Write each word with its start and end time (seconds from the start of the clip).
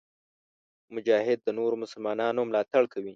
مجاهد 0.95 1.39
د 1.43 1.49
نورو 1.59 1.75
مسلمانانو 1.83 2.41
ملاتړ 2.49 2.83
کوي. 2.93 3.09